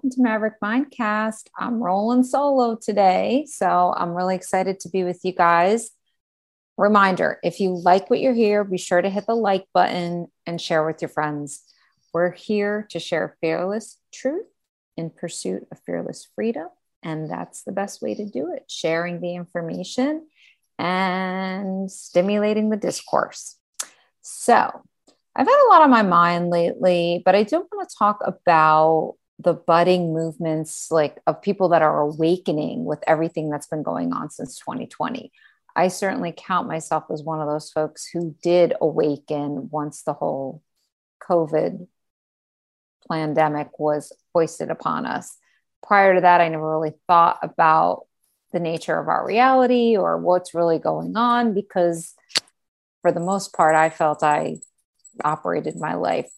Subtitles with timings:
[0.00, 1.48] welcome to Maverick Mindcast.
[1.58, 5.90] I'm rolling solo today, so I'm really excited to be with you guys.
[6.78, 10.58] Reminder if you like what you're here, be sure to hit the like button and
[10.58, 11.62] share with your friends.
[12.14, 14.46] We're here to share fearless truth
[14.96, 16.68] in pursuit of fearless freedom,
[17.02, 20.26] and that's the best way to do it sharing the information
[20.78, 23.58] and stimulating the discourse.
[24.22, 24.80] So,
[25.36, 29.16] I've had a lot on my mind lately, but I do want to talk about
[29.42, 34.30] the budding movements like of people that are awakening with everything that's been going on
[34.30, 35.32] since 2020
[35.76, 40.62] i certainly count myself as one of those folks who did awaken once the whole
[41.22, 41.86] covid
[43.10, 45.36] pandemic was hoisted upon us.
[45.82, 48.06] Prior to that i never really thought about
[48.52, 52.14] the nature of our reality or what's really going on because
[53.00, 54.56] for the most part i felt i
[55.24, 56.30] operated my life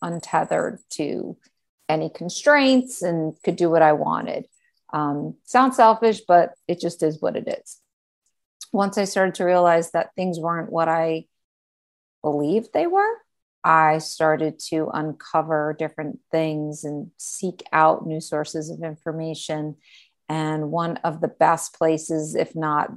[0.00, 1.36] untethered to
[1.88, 4.46] any constraints and could do what I wanted.
[4.92, 7.78] Um, sounds selfish, but it just is what it is.
[8.72, 11.26] Once I started to realize that things weren't what I
[12.22, 13.16] believed they were,
[13.64, 19.76] I started to uncover different things and seek out new sources of information.
[20.28, 22.90] And one of the best places, if not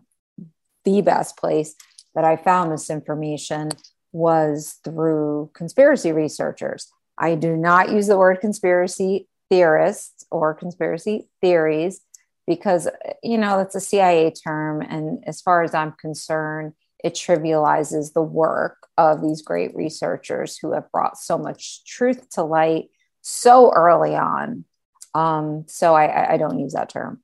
[0.85, 1.75] the best place
[2.15, 3.69] that I found this information,
[4.11, 6.91] was through conspiracy researchers.
[7.17, 12.01] I do not use the word conspiracy theorists or conspiracy theories
[12.47, 12.87] because,
[13.23, 14.81] you know, that's a CIA term.
[14.81, 20.73] And as far as I'm concerned, it trivializes the work of these great researchers who
[20.73, 22.89] have brought so much truth to light
[23.21, 24.65] so early on.
[25.13, 27.21] Um, so I, I don't use that term.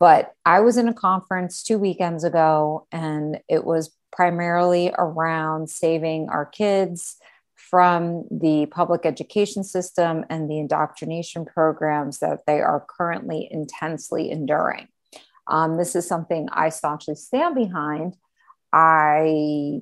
[0.00, 6.28] But I was in a conference two weekends ago, and it was primarily around saving
[6.28, 7.16] our kids
[7.70, 14.88] from the public education system and the indoctrination programs that they are currently intensely enduring.
[15.46, 18.16] Um, this is something I staunchly stand behind.
[18.72, 19.80] I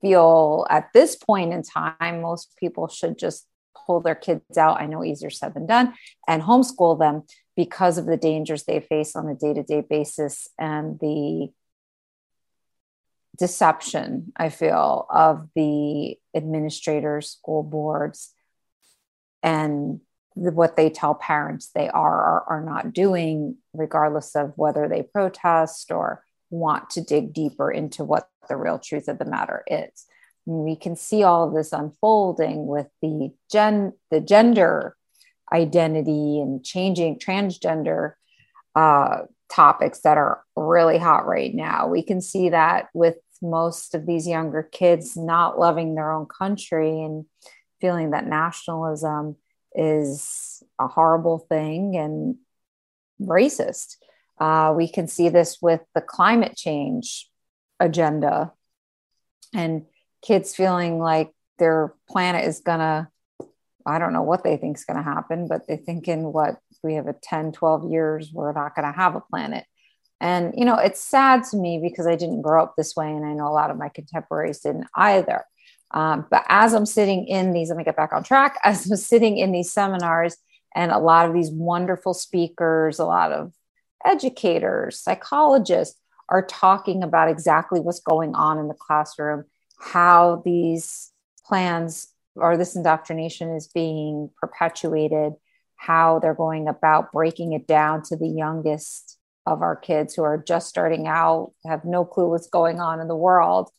[0.00, 3.46] feel at this point in time, most people should just
[3.86, 4.80] pull their kids out.
[4.80, 5.94] I know easier said than done
[6.26, 7.22] and homeschool them
[7.56, 11.48] because of the dangers they face on a day to day basis and the
[13.36, 18.32] deception i feel of the administrators school boards
[19.42, 20.00] and
[20.36, 25.02] the, what they tell parents they are or are not doing regardless of whether they
[25.02, 30.06] protest or want to dig deeper into what the real truth of the matter is
[30.46, 34.96] we can see all of this unfolding with the gen the gender
[35.52, 38.14] identity and changing transgender
[38.74, 41.86] uh, topics that are really hot right now.
[41.86, 47.02] We can see that with most of these younger kids not loving their own country
[47.02, 47.26] and
[47.80, 49.36] feeling that nationalism
[49.74, 52.36] is a horrible thing and
[53.20, 53.96] racist.
[54.38, 57.28] Uh, we can see this with the climate change
[57.80, 58.52] agenda
[59.52, 59.86] and
[60.22, 63.08] kids feeling like their planet is going to,
[63.86, 66.58] I don't know what they think is going to happen, but they think in what
[66.82, 69.64] we have a 10, 12 years, we're not going to have a planet.
[70.20, 73.10] And, you know, it's sad to me because I didn't grow up this way.
[73.10, 75.44] And I know a lot of my contemporaries didn't either.
[75.90, 78.58] Um, but as I'm sitting in these, let me get back on track.
[78.64, 80.36] As I'm sitting in these seminars
[80.74, 83.52] and a lot of these wonderful speakers, a lot of
[84.04, 85.98] educators, psychologists
[86.28, 89.44] are talking about exactly what's going on in the classroom,
[89.78, 91.12] how these
[91.46, 95.34] plans or this indoctrination is being perpetuated,
[95.76, 100.38] how they're going about breaking it down to the youngest of our kids who are
[100.38, 103.70] just starting out, have no clue what's going on in the world.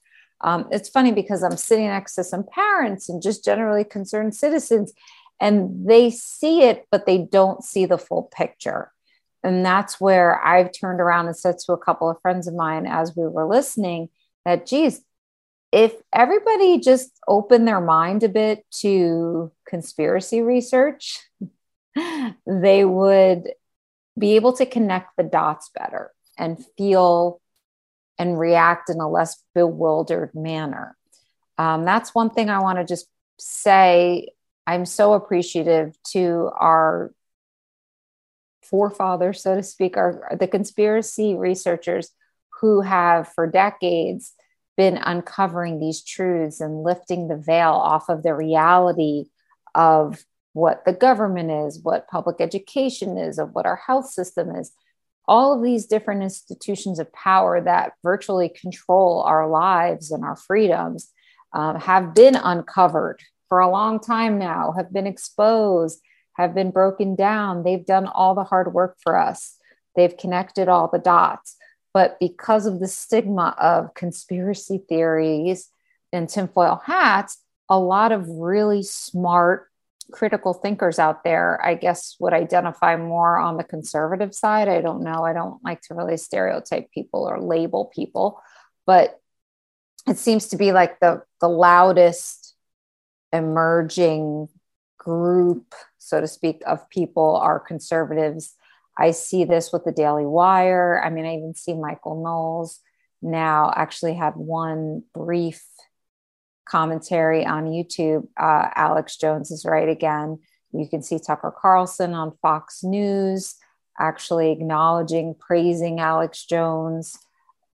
[0.41, 4.93] Um, it's funny because I'm sitting next to some parents and just generally concerned citizens,
[5.39, 8.91] and they see it, but they don't see the full picture.
[9.43, 12.87] And that's where I've turned around and said to a couple of friends of mine
[12.87, 14.09] as we were listening
[14.43, 15.01] that, geez,
[15.71, 21.19] if everybody just opened their mind a bit to conspiracy research,
[22.47, 23.49] they would
[24.17, 27.41] be able to connect the dots better and feel
[28.17, 30.95] and react in a less bewildered manner.
[31.57, 33.07] Um, that's one thing I want to just
[33.39, 34.29] say.
[34.67, 37.13] I'm so appreciative to our
[38.63, 42.09] forefathers, so to speak, our the conspiracy researchers
[42.61, 44.33] who have for decades
[44.77, 49.25] been uncovering these truths and lifting the veil off of the reality
[49.73, 50.23] of
[50.55, 54.71] what the government is, what public education is, of what our health system is.
[55.27, 61.11] All of these different institutions of power that virtually control our lives and our freedoms
[61.51, 63.19] um, have been uncovered
[63.49, 65.99] for a long time now, have been exposed,
[66.37, 67.63] have been broken down.
[67.63, 69.57] They've done all the hard work for us.
[69.97, 71.57] They've connected all the dots.
[71.93, 75.67] But because of the stigma of conspiracy theories
[76.13, 79.67] and tinfoil hats, a lot of really smart
[80.11, 84.67] critical thinkers out there, I guess, would identify more on the conservative side.
[84.67, 85.23] I don't know.
[85.23, 88.41] I don't like to really stereotype people or label people,
[88.85, 89.19] but
[90.07, 92.55] it seems to be like the the loudest
[93.33, 94.47] emerging
[94.97, 98.55] group, so to speak, of people are conservatives.
[98.97, 101.01] I see this with the Daily Wire.
[101.03, 102.79] I mean, I even see Michael Knowles
[103.21, 105.63] now actually have one brief
[106.65, 108.27] commentary on YouTube.
[108.37, 110.39] Uh, Alex Jones is right again.
[110.71, 113.55] You can see Tucker Carlson on Fox News
[113.99, 117.17] actually acknowledging, praising Alex Jones,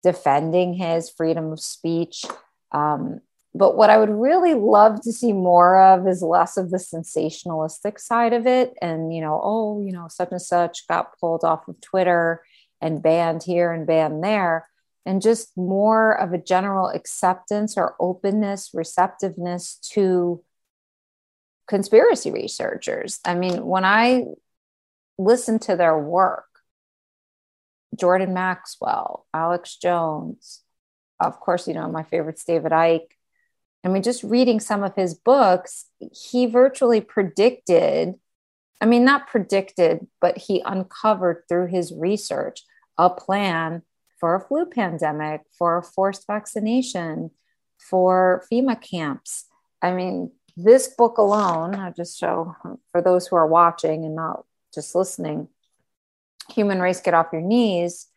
[0.04, 2.26] defending his freedom of speech.
[2.72, 3.22] Um,
[3.54, 8.00] but what I would really love to see more of is less of the sensationalistic
[8.00, 8.74] side of it.
[8.82, 12.44] And, you know, oh, you know, such and such got pulled off of Twitter
[12.80, 14.70] and banned here and banned there
[15.06, 20.44] and just more of a general acceptance or openness, receptiveness to
[21.68, 23.20] conspiracy researchers.
[23.26, 24.26] I mean, when I
[25.18, 26.46] listen to their work,
[27.96, 30.62] Jordan Maxwell, Alex Jones,
[31.20, 33.12] of course, you know, my favorite's David Icke.
[33.84, 38.14] I mean, just reading some of his books, he virtually predicted,
[38.80, 42.64] I mean, not predicted, but he uncovered through his research
[42.98, 43.82] a plan
[44.22, 47.32] for a flu pandemic, for a forced vaccination,
[47.78, 49.46] for FEMA camps.
[49.82, 52.56] I mean, this book alone, I'll just show
[52.92, 55.50] for those who are watching and not just listening,
[56.54, 58.08] Human Race Get Off Your Knees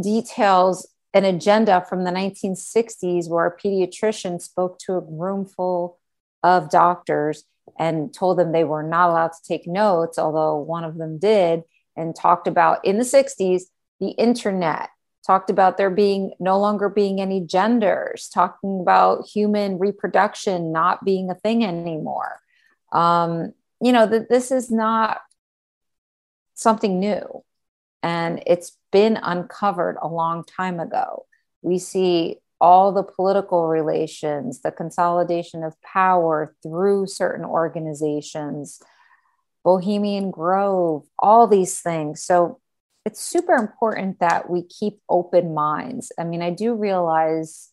[0.00, 5.98] details an agenda from the 1960s where a pediatrician spoke to a room full
[6.42, 7.44] of doctors
[7.78, 11.62] and told them they were not allowed to take notes, although one of them did,
[11.96, 13.64] and talked about in the 60s
[14.00, 14.88] the internet
[15.26, 21.30] talked about there being no longer being any genders, talking about human reproduction not being
[21.30, 22.40] a thing anymore.
[22.92, 25.20] Um, you know, that this is not
[26.54, 27.44] something new
[28.02, 31.26] and it's been uncovered a long time ago.
[31.62, 38.80] We see all the political relations, the consolidation of power through certain organizations,
[39.64, 42.22] Bohemian Grove, all these things.
[42.22, 42.60] So
[43.04, 46.12] it's super important that we keep open minds.
[46.18, 47.70] I mean, I do realize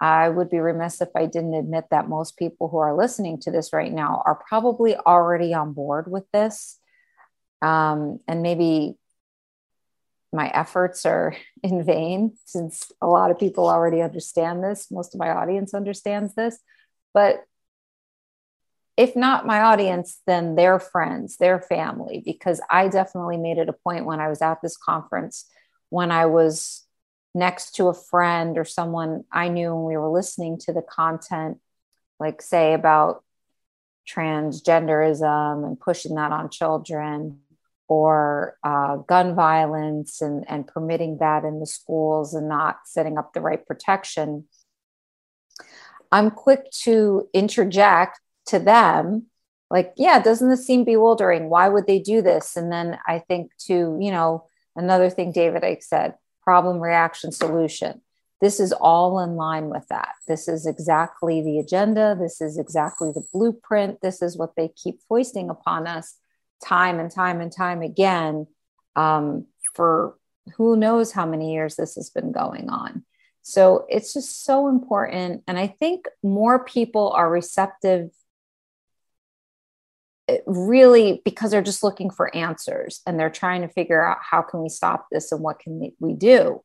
[0.00, 3.50] I would be remiss if I didn't admit that most people who are listening to
[3.50, 6.78] this right now are probably already on board with this.
[7.62, 8.96] Um, and maybe
[10.32, 14.90] my efforts are in vain since a lot of people already understand this.
[14.90, 16.58] Most of my audience understands this.
[17.14, 17.42] But
[18.96, 23.74] if not my audience, then their friends, their family, because I definitely made it a
[23.74, 25.46] point when I was at this conference,
[25.90, 26.86] when I was
[27.34, 31.58] next to a friend or someone I knew and we were listening to the content,
[32.18, 33.22] like say about
[34.08, 37.40] transgenderism and pushing that on children
[37.88, 43.34] or uh, gun violence and, and permitting that in the schools and not setting up
[43.34, 44.46] the right protection.
[46.10, 49.26] I'm quick to interject to them
[49.70, 51.48] like yeah doesn't this seem bewildering?
[51.48, 52.56] Why would they do this?
[52.56, 56.14] And then i think to you know another thing david icke said
[56.46, 58.00] problem reaction solution.
[58.40, 60.10] This is all in line with that.
[60.28, 62.16] This is exactly the agenda.
[62.18, 64.00] This is exactly the blueprint.
[64.00, 66.16] This is what they keep foisting upon us
[66.64, 68.46] time and time and time again
[68.94, 70.16] um, for
[70.56, 73.04] who knows how many years this has been going on.
[73.42, 75.42] So it's just so important.
[75.46, 78.10] And i think more people are receptive
[80.46, 84.62] really because they're just looking for answers and they're trying to figure out how can
[84.62, 86.62] we stop this and what can we do.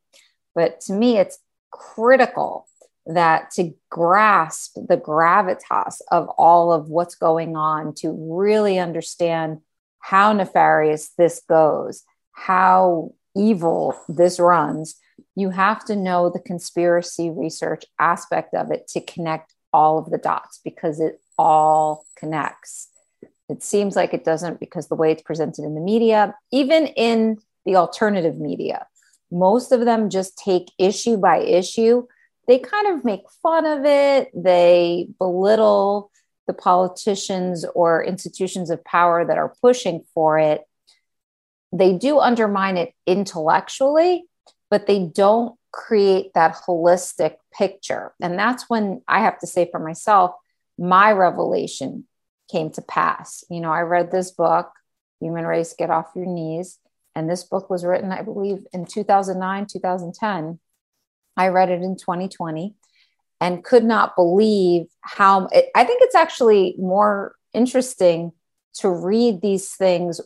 [0.56, 1.39] But to me it's
[1.72, 2.68] critical
[3.06, 9.60] that to grasp the gravitas of all of what's going on to really understand
[10.00, 12.03] how nefarious this goes
[12.34, 14.96] how evil this runs
[15.36, 20.18] you have to know the conspiracy research aspect of it to connect all of the
[20.18, 22.89] dots because it all connects
[23.51, 27.38] it seems like it doesn't because the way it's presented in the media, even in
[27.65, 28.88] the alternative media,
[29.31, 32.08] most of them just take issue by issue.
[32.48, 36.12] They kind of make fun of it, they belittle
[36.48, 40.62] the politicians or institutions of power that are pushing for it.
[41.72, 44.25] They do undermine it intellectually,
[44.70, 48.13] but they don't create that holistic picture.
[48.20, 50.31] And that's when I have to say for myself,
[50.77, 52.05] my revelation
[52.51, 53.43] came to pass.
[53.50, 54.72] You know, I read this book,
[55.20, 56.79] Human Race Get Off Your Knees,
[57.15, 60.60] and this book was written, I believe, in 2009, 2010.
[61.38, 62.75] I read it in 2020
[63.39, 68.34] and could not believe how I think it's actually more interesting
[68.75, 70.22] to read these things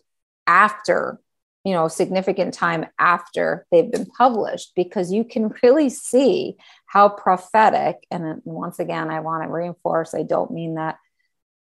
[0.47, 1.19] after
[1.63, 6.55] you know significant time after they've been published because you can really see
[6.85, 10.99] how prophetic and once again i want to reinforce i don't mean that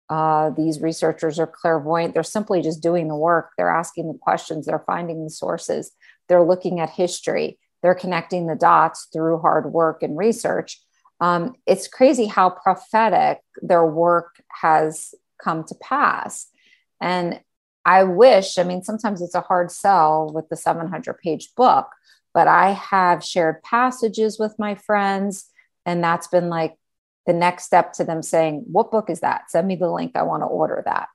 [0.09, 2.13] uh, these researchers are clairvoyant.
[2.13, 3.51] They're simply just doing the work.
[3.57, 4.65] They're asking the questions.
[4.65, 5.91] They're finding the sources.
[6.27, 7.57] They're looking at history.
[7.81, 10.79] They're connecting the dots through hard work and research.
[11.21, 16.47] Um, it's crazy how prophetic their work has come to pass.
[17.01, 17.39] And
[17.85, 21.87] I wish, I mean, sometimes it's a hard sell with the 700 page book,
[22.33, 25.45] but I have shared passages with my friends.
[25.85, 26.75] And that's been like
[27.25, 29.49] the next step to them saying, What book is that?
[29.51, 30.11] Send me the link.
[30.15, 31.07] I want to order that.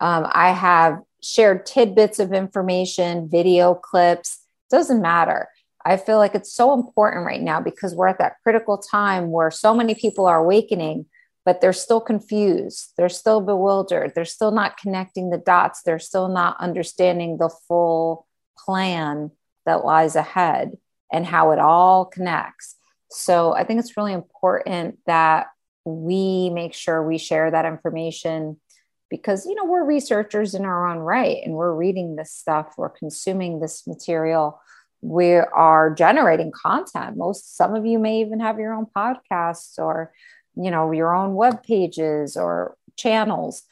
[0.00, 4.38] Um, I have shared tidbits of information, video clips,
[4.70, 5.48] doesn't matter.
[5.84, 9.50] I feel like it's so important right now because we're at that critical time where
[9.50, 11.06] so many people are awakening
[11.44, 12.92] but they're still confused.
[12.96, 14.12] They're still bewildered.
[14.14, 15.82] They're still not connecting the dots.
[15.82, 18.26] They're still not understanding the full
[18.58, 19.30] plan
[19.66, 20.76] that lies ahead
[21.12, 22.76] and how it all connects.
[23.10, 25.48] So I think it's really important that
[25.84, 28.60] we make sure we share that information
[29.08, 32.90] because you know we're researchers in our own right and we're reading this stuff we're
[32.90, 34.60] consuming this material
[35.02, 37.16] we are generating content.
[37.16, 40.12] Most some of you may even have your own podcasts or
[40.56, 43.62] you know your own web pages or channels.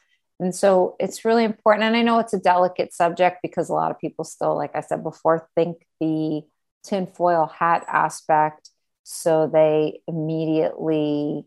[0.41, 1.85] And so it's really important.
[1.85, 4.81] And i know it's a delicate subject because a lot of people still like i
[4.81, 6.43] said before think the
[6.85, 8.71] tinfoil hat aspect
[9.11, 11.43] so they immediately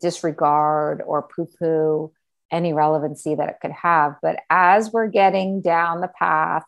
[0.00, 2.12] disregard or poo-poo
[2.52, 6.62] any relevancy that it could have but as we're getting down the path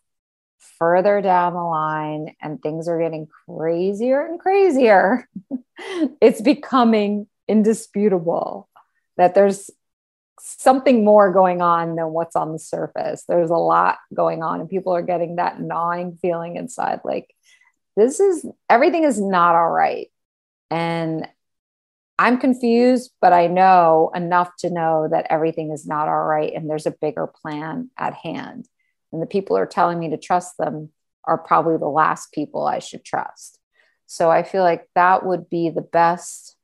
[0.78, 5.28] further down the line and things are getting crazier and crazier
[6.20, 8.68] it's becoming indisputable
[9.16, 9.70] that there's
[10.40, 13.24] something more going on than what's on the surface.
[13.28, 17.34] There's a lot going on, and people are getting that gnawing feeling inside like,
[17.98, 20.08] this is everything is not all right.
[20.70, 21.26] And
[22.18, 26.68] I'm confused, but I know enough to know that everything is not all right and
[26.68, 28.68] there's a bigger plan at hand.
[29.12, 30.90] And the people who are telling me to trust them
[31.24, 33.58] are probably the last people I should trust.
[34.06, 36.56] So I feel like that would be the best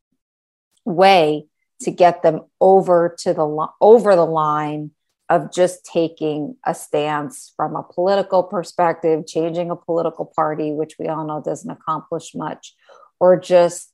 [0.85, 1.47] way
[1.81, 4.93] to get them over to the over the line
[5.29, 11.09] of just taking a stance from a political perspective, changing a political party, which we
[11.09, 12.75] all know doesn't accomplish much,
[13.19, 13.91] or just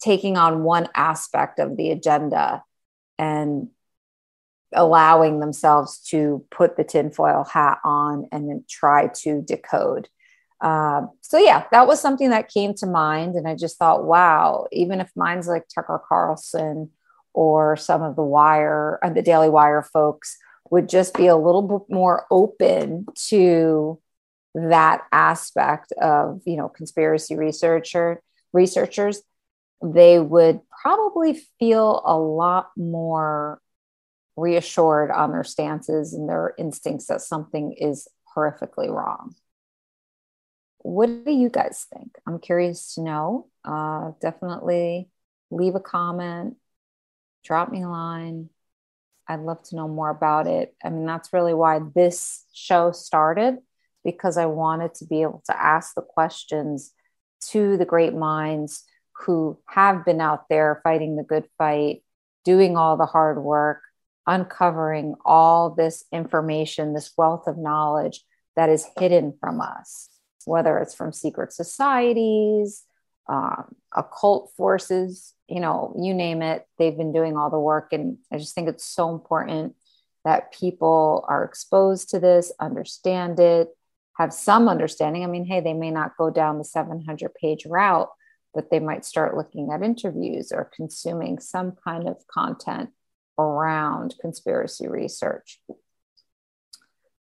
[0.00, 2.62] taking on one aspect of the agenda
[3.18, 3.68] and
[4.72, 10.08] allowing themselves to put the tinfoil hat on and then try to decode.
[10.60, 14.66] Uh, so yeah, that was something that came to mind, and I just thought, wow,
[14.70, 16.90] even if minds like Tucker Carlson
[17.32, 20.36] or some of the Wire and uh, the Daily Wire folks
[20.70, 24.00] would just be a little bit more open to
[24.54, 28.22] that aspect of you know conspiracy researcher
[28.52, 29.22] researchers,
[29.82, 33.60] they would probably feel a lot more
[34.36, 39.34] reassured on their stances and their instincts that something is horrifically wrong
[40.82, 42.16] what do you guys think?
[42.26, 43.48] I'm curious to know.
[43.64, 45.08] Uh, definitely
[45.50, 46.56] leave a comment,
[47.44, 48.50] drop me a line.
[49.28, 50.74] I'd love to know more about it.
[50.82, 53.58] I mean, that's really why this show started
[54.04, 56.92] because I wanted to be able to ask the questions
[57.50, 62.02] to the great minds who have been out there fighting the good fight,
[62.44, 63.82] doing all the hard work,
[64.26, 68.22] uncovering all this information, this wealth of knowledge
[68.56, 70.10] that is hidden from us
[70.44, 72.84] whether it's from secret societies,
[73.28, 77.92] um, occult forces, you know, you name it, they've been doing all the work.
[77.92, 79.74] And I just think it's so important
[80.24, 83.68] that people are exposed to this, understand it,
[84.16, 85.24] have some understanding.
[85.24, 88.10] I mean, hey, they may not go down the 700 page route,
[88.54, 92.90] but they might start looking at interviews or consuming some kind of content
[93.38, 95.60] around conspiracy research.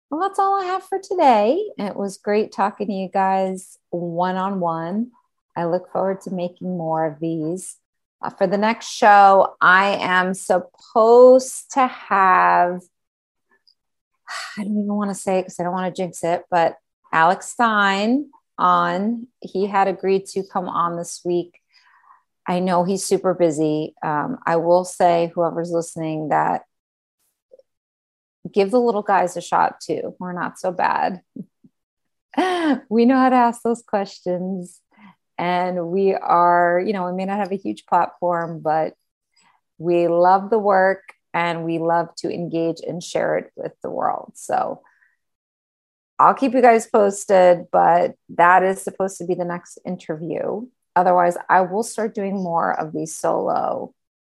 [0.09, 1.63] Well, that's all I have for today.
[1.77, 5.11] It was great talking to you guys one on one.
[5.55, 7.77] I look forward to making more of these.
[8.21, 12.81] Uh, for the next show, I am supposed to have,
[14.57, 16.75] I don't even want to say it because I don't want to jinx it, but
[17.11, 19.27] Alex Stein on.
[19.41, 21.59] He had agreed to come on this week.
[22.47, 23.95] I know he's super busy.
[24.03, 26.63] Um, I will say, whoever's listening, that
[28.51, 30.15] give the little guys a shot too.
[30.19, 31.21] We're not so bad.
[32.89, 34.81] we know how to ask those questions.
[35.39, 38.93] And we are, you know, we may not have a huge platform, but
[39.77, 44.33] we love the work and we love to engage and share it with the world.
[44.35, 44.81] So
[46.19, 50.67] I'll keep you guys posted, but that is supposed to be the next interview.
[50.93, 53.93] Otherwise, I will start doing more of these solo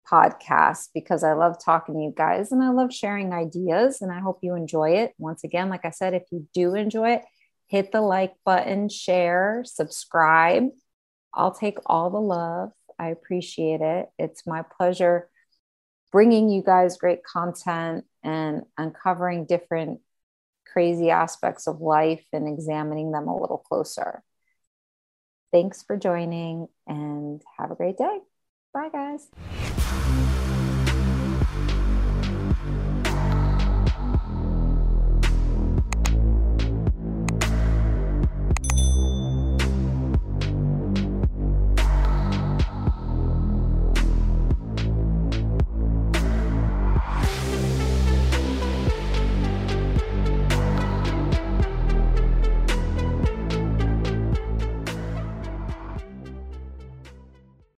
[0.05, 4.19] podcasts because I love talking to you guys and I love sharing ideas and I
[4.19, 5.13] hope you enjoy it.
[5.17, 7.21] Once again, like I said, if you do enjoy it,
[7.67, 10.69] hit the like button, share, subscribe.
[11.33, 12.71] I'll take all the love.
[12.97, 14.09] I appreciate it.
[14.17, 15.29] It's my pleasure
[16.11, 20.01] bringing you guys great content and uncovering different
[20.65, 24.23] crazy aspects of life and examining them a little closer.
[25.51, 28.19] Thanks for joining and have a great day.
[28.73, 30.28] Bye, guys.